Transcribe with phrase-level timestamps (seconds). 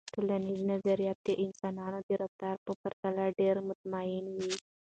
[0.13, 4.53] ټولنیز نظریات د انسانانو د رفتار په پرتله ډیر مطمئن وي.